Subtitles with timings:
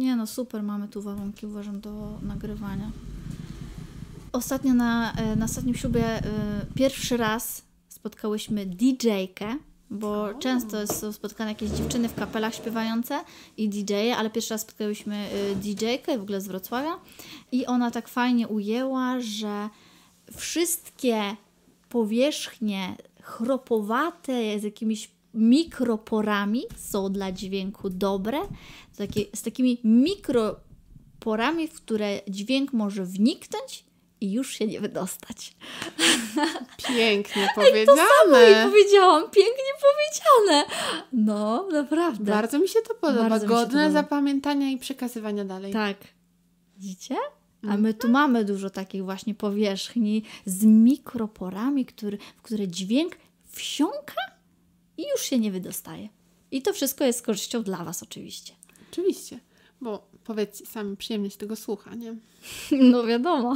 [0.00, 2.90] Nie no, super, mamy tu warunki, uważam, do nagrywania.
[4.32, 6.22] Ostatnio na, e, na ostatnim ślubie y,
[6.74, 9.56] pierwszy raz spotkałyśmy DJ-kę,
[9.90, 10.34] bo O.
[10.34, 13.20] często są spotkane jakieś dziewczyny w kapelach śpiewające
[13.56, 16.98] i DJ-e, ale pierwszy raz spotkałyśmy y, DJ-kę w ogóle z Wrocławia
[17.52, 19.68] i ona tak fajnie ujęła, że
[20.36, 21.36] wszystkie
[21.88, 28.38] powierzchnie chropowate z jakimiś mikroporami są dla dźwięku dobre,
[28.96, 33.84] takie, z takimi mikroporami, w które dźwięk może wniknąć
[34.20, 35.56] i już się nie wydostać.
[36.88, 38.70] Pięknie To samo jej powiedziane.
[38.70, 40.64] powiedziałam, pięknie powiedziane.
[41.12, 42.32] No, naprawdę.
[42.32, 43.28] Bardzo mi się to podoba.
[43.28, 43.90] Bardzo to Godne podoba.
[43.90, 45.72] zapamiętania i przekazywania dalej.
[45.72, 45.96] Tak.
[46.76, 47.16] Widzicie?
[47.68, 54.14] A my tu mamy dużo takich właśnie powierzchni z mikroporami, który, w które dźwięk wsiąka
[55.00, 56.08] i już się nie wydostaje.
[56.50, 58.52] I to wszystko jest z korzyścią dla Was oczywiście.
[58.92, 59.40] Oczywiście.
[59.80, 62.14] Bo powiedzcie sami, przyjemnie się tego słucha, nie?
[62.92, 63.54] No wiadomo.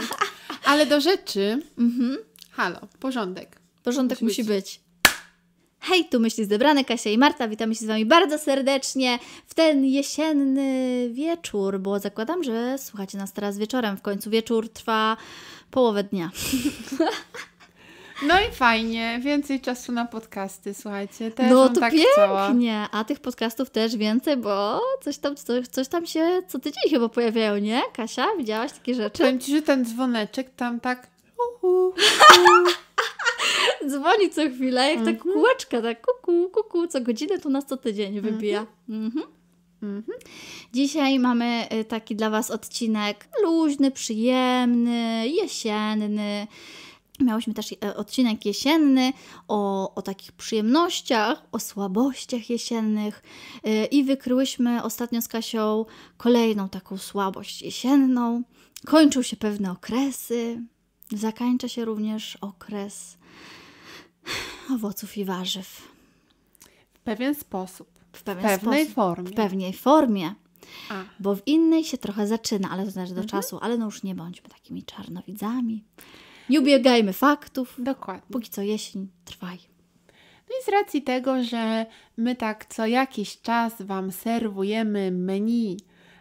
[0.64, 1.62] Ale do rzeczy.
[1.78, 2.18] Mhm.
[2.50, 3.60] Halo, porządek.
[3.82, 4.80] Porządek Musi musi być.
[5.80, 7.48] Hej, tu myśli zebrane Kasia i Marta.
[7.48, 13.32] Witamy się z Wami bardzo serdecznie w ten jesienny wieczór, bo zakładam, że słuchacie nas
[13.32, 13.96] teraz wieczorem.
[13.96, 15.16] W końcu wieczór trwa
[15.70, 16.30] połowę dnia.
[18.22, 21.30] No i fajnie, więcej czasu na podcasty, słuchajcie.
[21.30, 22.48] Też no to tak chciała.
[22.48, 26.82] pięknie, a tych podcastów też więcej, bo coś tam, coś, coś tam się co tydzień
[26.90, 27.82] chyba pojawiają, nie?
[27.92, 29.18] Kasia, widziałaś takie rzeczy?
[29.18, 31.08] Powiem Ci, że ten dzwoneczek tam tak...
[31.56, 31.94] Uhu,
[33.90, 35.34] Dzwoni co chwilę, jak tak Mhm.
[35.34, 38.66] kółeczka, tak kuku, kuku, co godzinę tu nas co tydzień wybija.
[38.88, 39.24] Mhm.
[39.82, 40.18] Mhm.
[40.72, 46.46] Dzisiaj mamy y, taki dla Was odcinek luźny, przyjemny, jesienny.
[47.20, 49.12] Miałyśmy też e, odcinek jesienny
[49.48, 53.22] o, o takich przyjemnościach, o słabościach jesiennych
[53.66, 55.84] y, i wykryłyśmy ostatnio z Kasią
[56.16, 58.42] kolejną taką słabość jesienną.
[58.86, 60.62] Kończą się pewne okresy,
[61.12, 63.18] zakańcza się również okres
[64.74, 65.88] owoców i warzyw
[66.94, 67.88] w pewien sposób.
[68.12, 69.30] w W pewien pewnej sposób, formie.
[69.30, 70.34] w pewnej formie.
[70.90, 73.14] A, Bo w innej się trochę zaczyna, ale to Mhm.
[73.14, 73.58] do czasu.
[73.62, 75.84] Ale no już nie bądźmy takimi czarnowidzami.
[76.50, 77.74] Nie ubiegajmy faktów.
[77.78, 78.26] dokładnie.
[78.32, 79.58] Póki co jesień trwaj.
[80.50, 85.76] No i z racji tego, że my tak co jakiś czas Wam serwujemy menu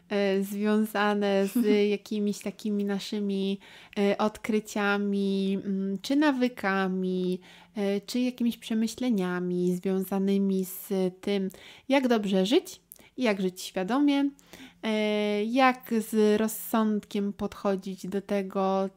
[0.09, 1.65] e, związane z
[1.97, 3.59] jakimiś takimi naszymi
[3.99, 7.39] e, odkryciami, mm, czy nawykami,
[7.75, 10.89] e, czy jakimiś przemyśleniami związanymi z
[11.21, 11.49] tym,
[11.89, 12.81] jak dobrze żyć,
[13.17, 14.29] jak żyć świadomie,
[15.45, 18.89] jak z rozsądkiem podchodzić do tego,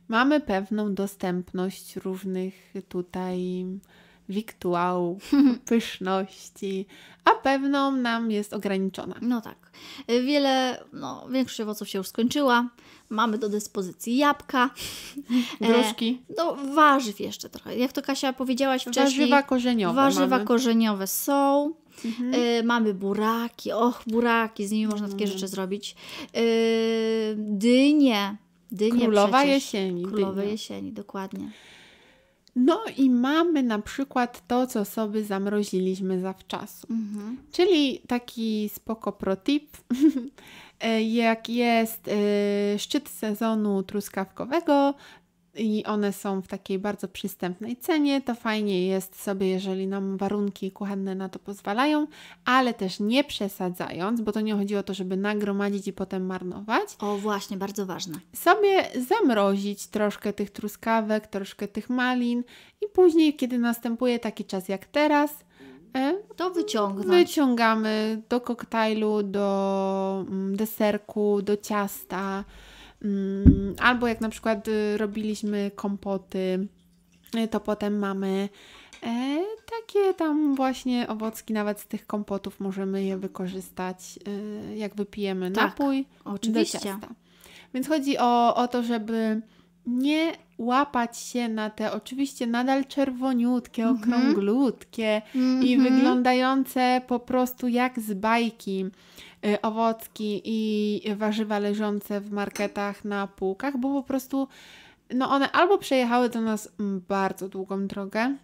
[0.07, 3.65] mamy pewną dostępność różnych tutaj
[4.29, 5.31] wiktuałów,
[5.69, 6.85] pyszności,
[7.25, 9.15] a pewną nam jest ograniczona.
[9.21, 9.71] No tak.
[10.07, 12.69] Wiele, no większość owoców się już skończyła.
[13.09, 14.69] Mamy do dyspozycji jabłka.
[15.61, 17.77] E, Gruszki, No warzyw jeszcze trochę.
[17.77, 19.03] Jak to Kasia powiedziałaś wcześniej.
[19.05, 20.45] warzywa korzeniowe Warzywa mamy.
[20.45, 21.73] korzeniowe są.
[22.05, 22.33] Mhm.
[22.33, 23.71] Y, mamy buraki.
[23.71, 25.33] Och, buraki, z nimi można takie Mm.
[25.33, 25.95] rzeczy zrobić.
[26.37, 28.35] Y, dynie.
[28.71, 29.53] Dynie Królowa przecież.
[29.73, 30.05] jesieni.
[30.05, 30.51] Królowe dynia.
[30.51, 31.51] jesieni, dokładnie.
[32.59, 36.87] No i mamy na przykład to, co sobie zamroziliśmy zawczasu.
[36.89, 37.37] Mhm.
[37.51, 39.77] Czyli taki spoko protip,
[40.79, 44.93] e, jak jest e, szczyt sezonu truskawkowego
[45.57, 50.71] i one są w takiej bardzo przystępnej cenie, to fajnie jest sobie, jeżeli nam warunki
[50.71, 52.07] kuchenne na to pozwalają,
[52.45, 56.89] ale też nie przesadzając, bo to nie chodzi o to, żeby nagromadzić i potem marnować,
[56.99, 58.19] O, właśnie, bardzo ważne.
[58.33, 62.43] sobie zamrozić troszkę tych truskawek, troszkę tych malin
[62.81, 65.31] i później, kiedy następuje taki czas jak teraz,
[65.95, 67.07] e, To wyciągnąć.
[67.29, 72.43] wyciągamy do koktajlu, do mm, deserku, do ciasta,
[73.79, 76.67] albo jak na przykład y, robiliśmy kompoty,
[77.35, 78.49] y, to potem mamy
[79.03, 79.37] e,
[79.79, 84.19] takie tam właśnie owocki, nawet z tych kompotów możemy je wykorzystać,
[84.71, 86.79] y, jak wypijemy Tak, napój do Oczywiście.
[86.79, 87.07] ciasta.
[87.73, 89.41] Więc chodzi o, o to, żeby
[89.85, 93.97] nie łapać się na te oczywiście nadal czerwoniutkie, Mhm.
[94.13, 95.21] okrąglutkie
[95.61, 95.83] i Mhm.
[95.95, 98.85] wyglądające po prostu jak z bajki
[99.61, 104.47] owocki i warzywa leżące w marketach na półkach, bo po prostu
[105.13, 106.69] no one albo przejechały do nas
[107.07, 108.35] bardzo długą drogę,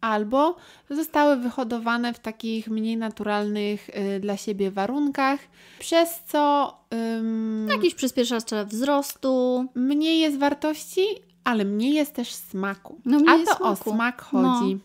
[0.00, 0.56] albo
[0.90, 5.40] zostały wyhodowane w takich mniej naturalnych y, dla siebie warunkach,
[5.78, 6.74] przez co
[7.18, 9.64] ym, Jakieś przyspieszacze wzrostu.
[9.74, 11.06] mniej jest wartości,
[11.44, 13.00] ale mniej jest też smaku.
[13.04, 13.90] No, mniej A to smaku.
[13.90, 14.78] o smak chodzi.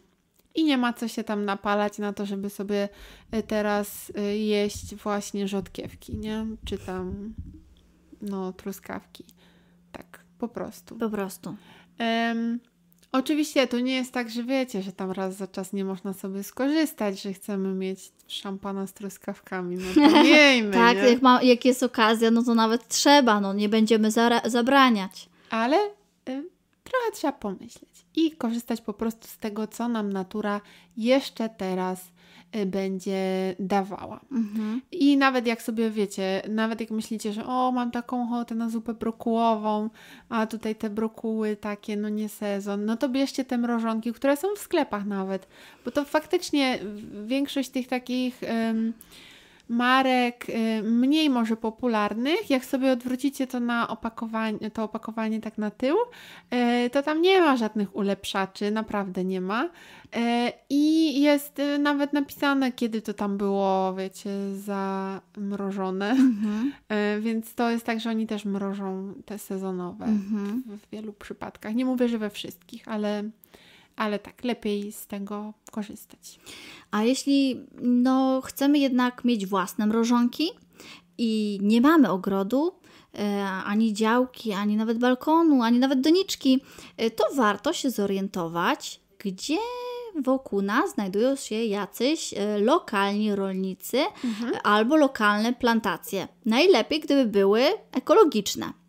[0.55, 2.89] I nie ma co się tam napalać na to, żeby sobie
[3.35, 6.45] y, teraz y, jeść właśnie rzodkiewki, nie?
[6.65, 7.33] Czy tam
[8.21, 9.25] no truskawki.
[9.91, 10.95] Tak, po prostu.
[10.95, 11.55] Po prostu.
[11.97, 12.59] Em,
[13.11, 16.43] oczywiście to nie jest tak, że wiecie, że tam raz za czas nie można sobie
[16.43, 19.77] skorzystać, że chcemy mieć szampana z truskawkami.
[19.77, 21.03] No to miejmy, Tak, nie?
[21.03, 24.09] jak, ma, jak jest okazja, no to nawet trzeba, no nie będziemy
[24.45, 25.29] zabraniać.
[25.49, 25.77] Ale
[26.29, 26.43] y,
[26.91, 30.61] trochę trzeba pomyśleć i korzystać po prostu z tego, co nam natura
[30.97, 32.11] jeszcze teraz
[32.55, 34.19] y, będzie dawała.
[34.31, 34.81] Mhm.
[34.91, 38.93] I nawet jak sobie wiecie, nawet jak myślicie, że o, mam taką ochotę na zupę
[38.93, 39.89] brokułową,
[40.29, 44.47] a tutaj te brokuły takie, no nie sezon, no to bierzcie te mrożonki, które są
[44.55, 45.47] w sklepach nawet,
[45.85, 46.79] bo to faktycznie
[47.25, 48.41] większość tych takich
[49.71, 55.71] marek y, mniej może popularnych, jak sobie odwrócicie to na opakowanie, to opakowanie tak na
[55.71, 55.95] tył,
[56.85, 59.69] y, to tam nie ma żadnych ulepszaczy, naprawdę nie ma.
[60.15, 66.09] E, I jest y, nawet napisane, kiedy to tam było, wiecie, zamrożone.
[66.09, 66.71] Mhm.
[67.21, 70.63] Więc to jest tak, że oni też mrożą te sezonowe Mhm.
[70.65, 71.75] w, w wielu przypadkach.
[71.75, 73.23] Nie mówię, że we wszystkich, ale,
[73.95, 76.39] ale tak, lepiej z tego korzystać.
[76.91, 80.49] A jeśli no, chcemy jednak mieć własne mrożonki
[81.17, 82.71] i nie mamy ogrodu,
[83.19, 86.59] e, ani działki, ani nawet balkonu, ani nawet doniczki,
[86.97, 89.57] e, to warto się zorientować, gdzie
[90.15, 94.07] wokół nas znajdują się jacyś e, lokalni rolnicy e,
[94.63, 96.27] albo lokalne plantacje.
[96.45, 98.80] Najlepiej, gdyby były ekologiczne.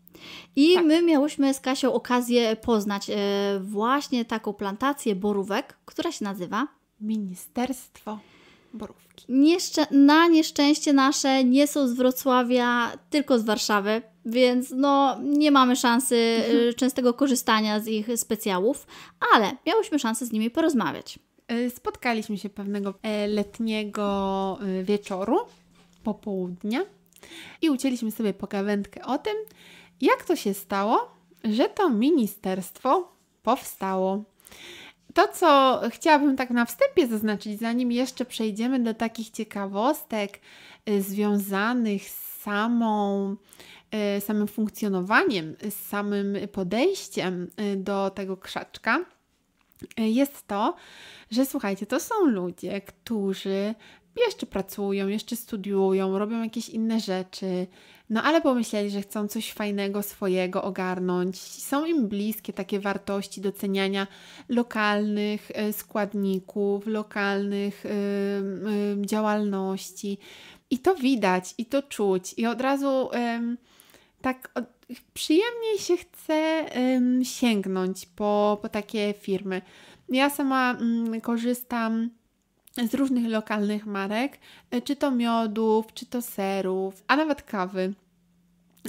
[0.55, 0.85] I Tak.
[0.85, 3.15] my miałyśmy z Kasią okazję poznać e,
[3.63, 6.67] właśnie taką plantację borówek, która się nazywa
[7.01, 8.19] Ministerstwo
[8.73, 9.25] Borówki.
[9.29, 15.75] Nieszczę- na nieszczęście nasze nie są z Wrocławia, tylko z Warszawy, więc no nie mamy
[15.75, 16.15] szansy
[16.69, 18.87] y, częstego korzystania z ich specjałów,
[19.35, 21.19] ale miałyśmy szansę z nimi porozmawiać.
[21.47, 25.37] E, Spotkaliśmy się pewnego e, letniego e, wieczoru,
[26.03, 26.81] popołudnia
[27.61, 29.33] i ucięliśmy sobie pogawędkę o tym,
[30.03, 31.11] jak to się stało,
[31.43, 33.11] że to ministerstwo
[33.43, 34.23] powstało.
[35.13, 40.39] To, co chciałabym tak na wstępie zaznaczyć, zanim jeszcze przejdziemy do takich ciekawostek
[40.89, 43.35] y, związanych z samą,
[44.17, 49.05] y, samym funkcjonowaniem, z samym podejściem y, do tego krzaczka,
[49.97, 50.75] jest to,
[51.31, 53.75] że słuchajcie, to są ludzie, którzy
[54.27, 57.67] jeszcze pracują, jeszcze studiują, robią jakieś inne rzeczy,
[58.09, 61.37] no ale pomyśleli, że chcą coś fajnego swojego ogarnąć.
[61.39, 64.07] Są im bliskie takie wartości doceniania
[64.49, 67.93] lokalnych e, składników, lokalnych e, e,
[69.05, 70.17] działalności.
[70.69, 72.33] I to widać, i to czuć.
[72.37, 73.09] I od razu
[74.21, 74.51] tak
[75.01, 79.61] przyjemniej się chce em, sięgnąć po, po takie firmy.
[80.09, 82.09] Ja sama mm, korzystam
[82.77, 84.39] z różnych lokalnych marek,
[84.71, 87.93] e, czy to miodów, czy to serów, a nawet kawy.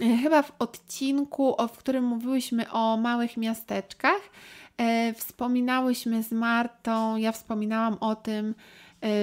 [0.00, 4.20] E, Chyba w odcinku, o, w którym mówiłyśmy o małych miasteczkach,
[4.76, 8.54] e, wspominałyśmy z Martą, ja wspominałam o tym,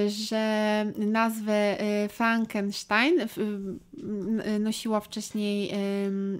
[0.07, 5.71] że nazwę e, Frankenstein e, nosiła wcześniej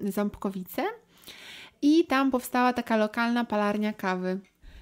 [0.09, 0.83] Ząbkowice
[1.81, 4.39] i tam powstała taka lokalna palarnia kawy.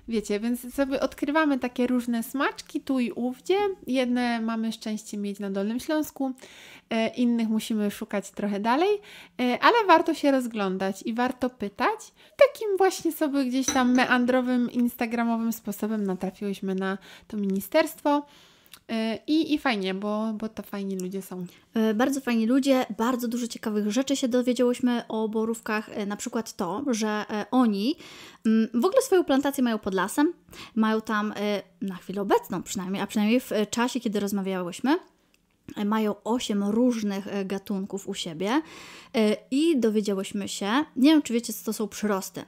[0.07, 3.57] Wiecie, więc sobie odkrywamy takie różne smaczki tu i ówdzie.
[3.87, 6.31] Jedne mamy szczęście mieć na Dolnym Śląsku,
[7.15, 8.89] innych musimy szukać trochę dalej,
[9.37, 11.99] ale warto się rozglądać i warto pytać.
[12.37, 18.25] Takim właśnie sobie gdzieś tam meandrowym, instagramowym sposobem natrafiłyśmy na to ministerstwo.
[18.89, 21.45] E, I, I fajnie, bo, bo to fajni ludzie są.
[21.73, 25.89] E, Bardzo fajni ludzie, bardzo dużo ciekawych rzeczy się dowiedziałyśmy o borówkach.
[25.93, 27.95] E, Na przykład to, że oni
[28.45, 30.33] mm, w ogóle swoją plantację mają pod lasem.
[30.75, 31.33] Mają tam
[31.81, 34.97] na chwilę obecną przynajmniej, a przynajmniej w czasie, kiedy rozmawiałyśmy,
[35.85, 38.61] mają osiem różnych e, gatunków u siebie
[39.15, 42.43] e, i dowiedziałyśmy się, nie wiem czy wiecie co to są przyrosty.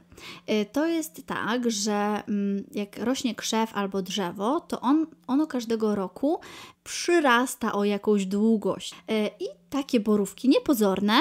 [0.47, 5.95] E, To jest tak, że mm, jak rośnie krzew albo drzewo, to on, ono każdego
[5.95, 6.39] roku
[6.83, 8.95] przyrasta o jakąś długość.
[9.39, 11.13] I takie borówki niepozorne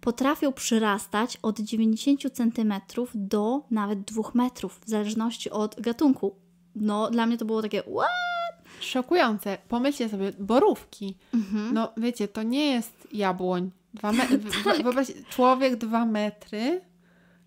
[0.00, 2.74] potrafią przyrastać od 90 cm
[3.14, 6.34] do nawet 2 metrów, w zależności od gatunku.
[6.74, 8.35] No, dla mnie to było takie, what?
[8.80, 9.58] Szokujące.
[9.68, 11.16] Pomyślcie sobie, borówki.
[11.34, 11.74] Mhm.
[11.74, 13.70] No wiecie, to nie jest jabłoń.
[13.94, 16.80] Dwa me- w- wyobraź, człowiek dwa metry,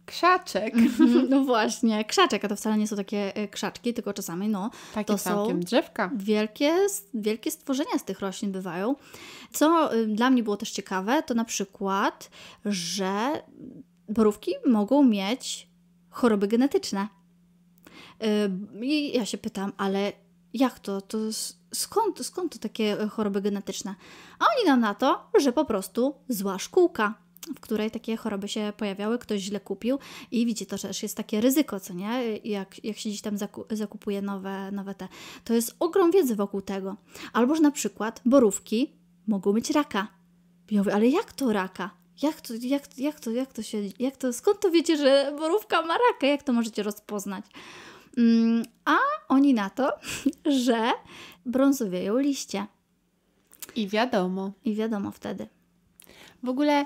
[0.06, 0.74] krzaczek.
[0.76, 4.70] Mhm, no właśnie, krzaczek, a to wcale nie są takie e, krzaczki, tylko czasami no,
[4.94, 6.12] Takie to całkiem są drzewka.
[6.16, 6.76] wielkie,
[7.14, 8.96] wielkie stworzenia z tych roślin bywają.
[9.52, 12.30] Co y, dla mnie było też ciekawe, to na przykład,
[12.66, 13.44] że
[14.10, 15.68] borówki mogą mieć
[16.10, 17.08] choroby genetyczne.
[18.24, 20.12] Y, I ja się pytam, ale
[20.54, 21.02] jak to?
[21.02, 21.18] to
[21.74, 23.96] skąd, skąd to takie e, choroby genetyczne?
[24.40, 27.14] A oni nam na to, że po prostu zła szkółka,
[27.56, 30.00] w której takie choroby się pojawiały, ktoś źle kupił
[30.32, 32.38] i widzicie, to też jest takie ryzyko, co nie?
[32.38, 35.08] Jak, jak się gdzieś tam zaku- zakupuje nowe, nowe te.
[35.44, 36.96] To jest ogrom wiedzy wokół tego.
[37.34, 38.94] Albo, że na przykład borówki
[39.28, 40.08] mogą mieć raka.
[40.72, 41.90] Ja mówię, ale jak to raka?
[42.22, 45.82] Jak to, jak, jak to, jak to się, jak to, skąd to wiecie, że borówka
[45.82, 46.28] ma raka?
[46.28, 47.46] Jak to możecie rozpoznać?
[48.20, 48.98] Mm, a
[49.28, 50.00] oni na to,
[50.66, 50.92] że
[51.46, 52.66] brązowieją liście.
[53.76, 54.52] I wiadomo.
[54.66, 55.48] I wiadomo wtedy.
[56.44, 56.86] W ogóle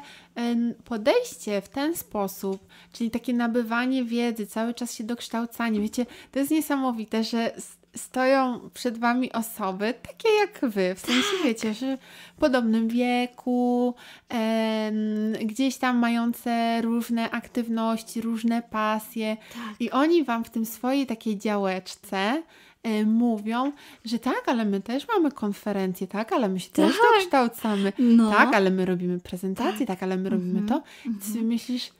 [0.84, 6.52] podejście w ten sposób, czyli takie nabywanie wiedzy, cały czas się dokształcanie, wiecie, to jest
[6.52, 7.56] niesamowite, że
[7.96, 11.98] stoją przed Wami osoby takie jak Wy, w sensie wiecie, że
[12.38, 13.96] w podobnym wieku,
[14.30, 19.76] em, gdzieś tam mające różne aktywności, różne pasje Tak.
[19.82, 22.44] i oni Wam w tym swojej takiej działeczce
[22.84, 23.72] e, mówią,
[24.06, 27.02] że tak, ale my też mamy konferencje, tak, ale my się też Tak.
[27.14, 27.94] dokształcamy.
[28.00, 28.32] No.
[28.32, 30.84] Tak, ale my robimy prezentacje, tak, ale my robimy Mhm, to.
[31.10, 31.92] I ty sobie myślisz,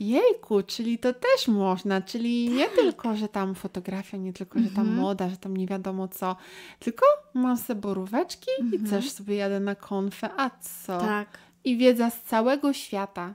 [0.00, 4.86] jejku, czyli to też można, czyli nie tylko, że tam fotografia, nie tylko, że tam
[4.86, 4.96] Mhm.
[4.96, 6.36] moda, że tam nie wiadomo co,
[6.78, 8.90] tylko mam sobie boróweczki i Mhm.
[8.90, 10.98] też sobie jadę na konfę, a co?
[11.00, 11.38] Tak.
[11.64, 13.34] I wiedza z całego świata.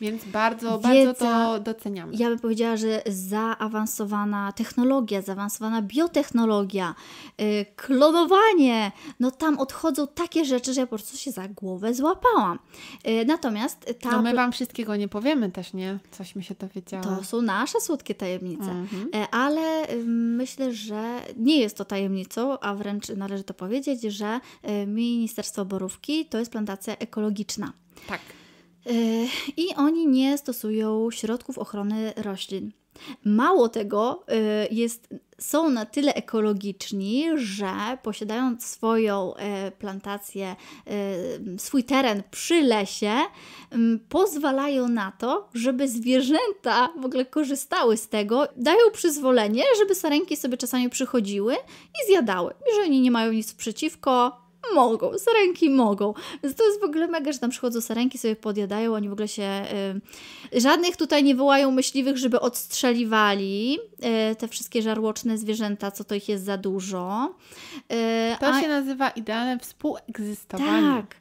[0.00, 2.12] Więc bardzo, bardzo Wiedza- to doceniamy.
[2.16, 6.94] Ja bym powiedziała, że zaawansowana technologia, zaawansowana biotechnologia,
[7.38, 12.58] yy, klonowanie, no tam odchodzą takie rzeczy, że ja po prostu się za głowę złapałam.
[13.04, 15.98] Yy, natomiast ta No my Wam wszystkiego nie powiemy też, nie?
[16.10, 17.04] Cośmy się dowiedziały.
[17.04, 18.70] to są nasze słodkie tajemnice.
[18.70, 19.08] Mhm.
[19.14, 24.40] E, Ale y, myślę, że nie jest to tajemnicą, a wręcz należy to powiedzieć, że
[24.82, 27.72] y, Ministerstwo Borówki to jest plantacja ekologiczna.
[28.08, 28.20] Tak.
[28.90, 29.26] Y,
[29.56, 32.72] I oni nie stosują środków ochrony roślin.
[33.24, 34.24] Mało tego,
[34.70, 40.56] y, jest, są na tyle ekologiczni, że posiadając swoją e, plantację,
[41.58, 43.12] swój teren przy lesie,
[43.70, 50.36] m, pozwalają na to, żeby zwierzęta w ogóle korzystały z tego, dają przyzwolenie, żeby sarenki
[50.36, 52.54] sobie czasami przychodziły i zjadały.
[52.66, 54.43] Jeżeli nie mają nic przeciwko,
[54.74, 56.14] mogą, sarenki mogą.
[56.42, 59.28] Więc to jest w ogóle mega, że tam przychodzą sarenki, sobie podjadają, oni w ogóle
[59.28, 59.62] się...
[60.54, 63.78] Y, żadnych tutaj nie wołają myśliwych, żeby odstrzeliwali
[64.32, 67.34] y, te wszystkie żarłoczne zwierzęta, co to ich jest za dużo.
[67.76, 71.02] Y, To a- się nazywa idealne współegzystowanie.
[71.02, 71.16] tak,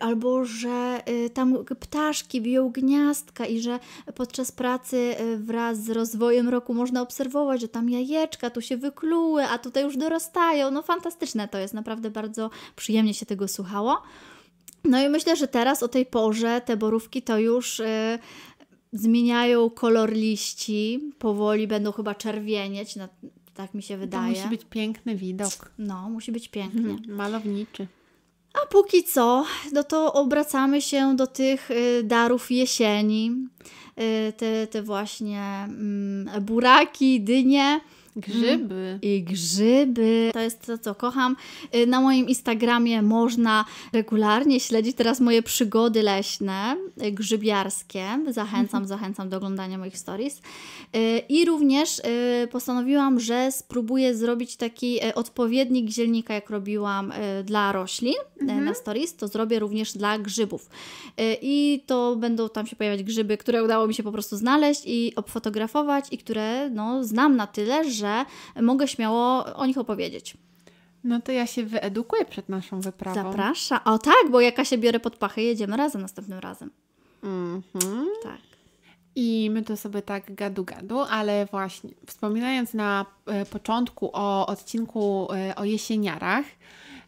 [0.00, 3.78] albo że y, tam ptaszki biją gniazdka i że
[4.14, 9.44] podczas pracy y, wraz z rozwojem roku można obserwować, że tam jajeczka tu się wykluły,
[9.44, 10.70] a tutaj już dorastają.
[10.70, 12.50] No fantastyczne to jest, naprawdę bardzo
[12.88, 14.02] przyjemnie się tego słuchało.
[14.84, 18.18] No i myślę, że teraz o tej porze te borówki to już y,
[18.92, 23.08] zmieniają kolor liści, powoli będą chyba czerwienieć, no,
[23.54, 24.34] tak mi się To wydaje.
[24.36, 25.72] musi być piękny widok.
[25.78, 26.80] No, musi być pięknie.
[26.90, 27.86] Mhm, Malowniczy.
[28.62, 33.32] A póki co, no to obracamy się do tych y, darów jesieni.
[34.28, 37.80] Y, te, te właśnie mm, buraki, dynie
[38.20, 38.98] Grzyby.
[39.02, 40.30] i grzyby.
[40.32, 41.36] To jest to, co kocham.
[41.74, 48.04] Y, Na moim Instagramie można regularnie śledzić teraz moje przygody leśne, y, grzybiarskie.
[48.28, 50.36] Zachęcam, zachęcam do oglądania moich stories.
[50.96, 52.00] Y, I również
[52.50, 57.12] postanowiłam, że spróbuję zrobić taki odpowiednik zielnika, jak robiłam
[57.44, 60.70] dla roślin y, na stories, to zrobię również dla grzybów.
[61.42, 65.12] I to będą tam się pojawiać grzyby, które udało mi się po prostu znaleźć i
[65.16, 68.07] obfotografować i które no, znam na tyle, że
[68.62, 70.36] mogę śmiało o nich opowiedzieć.
[71.04, 73.22] No to ja się wyedukuję przed naszą wyprawą.
[73.22, 73.80] Zapraszam.
[73.84, 76.70] O tak, bo jaka się biorę pod pachę, jedziemy razem następnym razem.
[77.22, 78.06] Mhm.
[78.22, 78.38] Tak.
[79.14, 85.28] I my to sobie tak gadu gadu, ale właśnie wspominając na e, początku o odcinku
[85.32, 86.44] e, o jesieniarach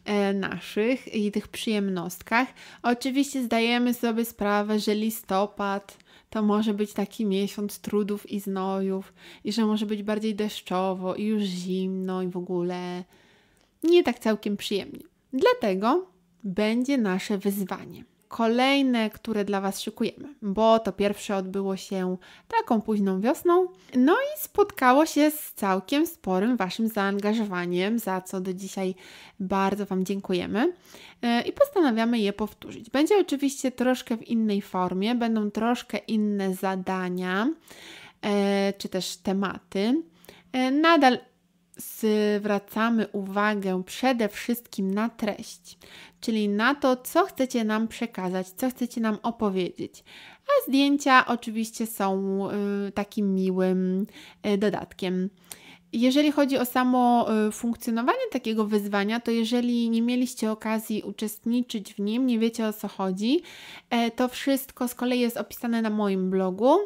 [0.05, 2.47] e, naszych i tych przyjemnostkach,
[2.83, 5.97] oczywiście zdajemy sobie sprawę, że listopad
[6.31, 11.23] to może być taki miesiąc trudów i znojów i że może być bardziej deszczowo i
[11.23, 13.03] już zimno i w ogóle
[13.83, 15.03] nie tak całkiem przyjemnie.
[15.33, 16.05] Dlatego
[16.43, 18.03] będzie nasze wyzwanie.
[18.31, 24.39] Kolejne, które dla Was szykujemy, bo to pierwsze odbyło się taką późną wiosną, no i
[24.39, 28.95] spotkało się z całkiem sporym Waszym zaangażowaniem, za co do dzisiaj
[29.39, 30.73] bardzo Wam dziękujemy
[31.21, 32.89] e, i postanawiamy je powtórzyć.
[32.89, 37.49] Będzie oczywiście troszkę w innej formie, będą troszkę inne zadania
[38.21, 40.03] e, czy też tematy.
[40.71, 41.17] Nadal
[41.77, 45.77] zwracamy uwagę przede wszystkim na treść,
[46.21, 50.03] czyli na to, co chcecie nam przekazać, co chcecie nam opowiedzieć.
[50.47, 52.47] A zdjęcia oczywiście są
[52.87, 54.05] y, takim miłym
[54.47, 55.29] y, dodatkiem.
[55.93, 61.99] Jeżeli chodzi o samo y, funkcjonowanie takiego wyzwania, to jeżeli nie mieliście okazji uczestniczyć w
[61.99, 63.41] nim, nie wiecie o co chodzi,
[63.89, 66.77] e, to wszystko z kolei jest opisane na moim blogu.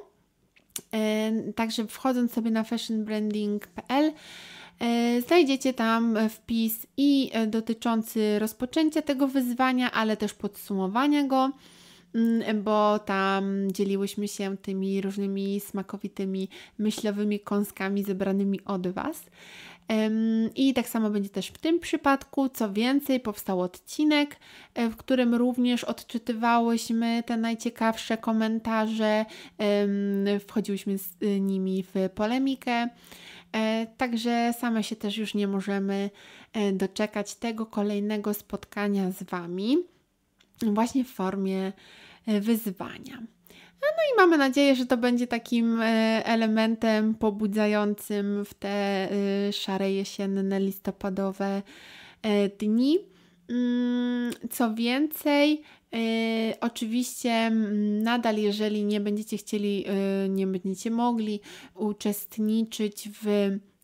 [0.94, 4.12] E, także wchodząc sobie na fashionbranding.pl
[5.28, 11.52] znajdziecie tam wpis i e, dotyczący rozpoczęcia tego wyzwania, ale też podsumowania go,
[12.16, 19.24] mm, bo tam dzieliłyśmy się tymi różnymi smakowitymi, myślowymi kąskami zebranymi od Was.
[20.56, 22.50] I tak samo będzie też w tym przypadku.
[22.50, 24.38] Co więcej, powstał odcinek,
[24.74, 29.26] e, w którym również odczytywałyśmy te najciekawsze komentarze,
[30.48, 32.90] wchodziłyśmy z nimi w polemikę.
[33.56, 36.10] E, także same się też już nie możemy
[36.54, 39.78] e, doczekać tego kolejnego spotkania z Wami,
[40.62, 41.74] właśnie w formie
[42.28, 43.18] e, wyzwania.
[43.82, 45.82] No i mamy nadzieję, że to będzie takim
[46.24, 49.10] elementem pobudzającym w te
[49.52, 51.62] szare jesienne, listopadowe
[52.60, 53.00] dni.
[53.50, 55.62] Mm, co więcej,
[56.62, 61.40] oczywiście mm, nadal, jeżeli nie będziecie chcieli, yy, nie będziecie mogli
[61.76, 63.26] uczestniczyć w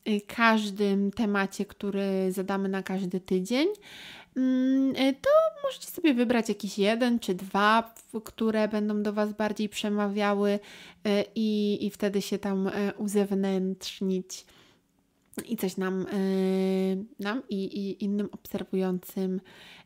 [0.06, 3.68] yy, każdym temacie, który zadamy na każdy tydzień,
[4.38, 5.30] mm, to
[5.64, 10.60] możecie sobie wybrać jakiś jeden czy dwa, które będą do Was bardziej przemawiały
[11.36, 14.46] i, i wtedy się tam uzewnętrznić
[15.46, 16.06] i coś nam,
[17.20, 19.42] nam i, i innym obserwującym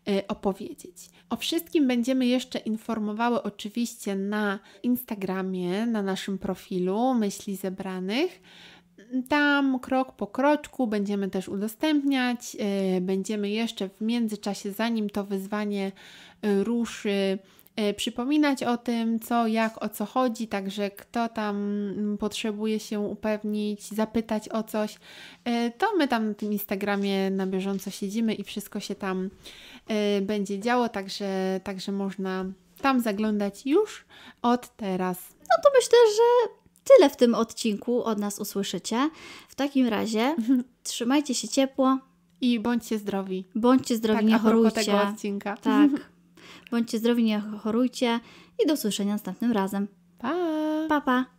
[0.10, 1.10] Y, opowiedzieć.
[1.30, 8.42] O wszystkim będziemy jeszcze informowały oczywiście na Instagramie, na naszym profilu Myśli Zebranych.
[9.30, 12.58] Tam krok po kroczku będziemy też udostępniać.
[12.98, 15.92] Y, będziemy jeszcze w międzyczasie, zanim to wyzwanie
[16.46, 17.40] y, ruszy,
[17.98, 23.92] przypominać o tym, co, jak, o co chodzi, także kto tam mm, potrzebuje się upewnić,
[23.92, 25.00] zapytać o coś,
[25.44, 29.30] e, to my tam na tym Instagramie na bieżąco siedzimy i wszystko się tam
[29.88, 32.46] e, będzie działo, także, także można
[32.82, 34.06] tam zaglądać już
[34.42, 35.18] od teraz.
[35.42, 39.10] No to myślę, że tyle w tym odcinku od nas usłyszycie.
[39.48, 40.36] W takim razie
[40.84, 41.98] trzymajcie się ciepło.
[42.42, 43.46] I bądźcie zdrowi.
[43.56, 44.72] Bądźcie zdrowi, tak, nie chorujcie.
[44.72, 45.58] tego odcinka.
[45.58, 45.92] Tak.
[46.72, 48.20] Bądźcie zdrowi, nie chorujcie
[48.64, 49.88] i do usłyszenia następnym razem.
[50.20, 50.34] Pa!
[50.90, 51.35] Pa, pa!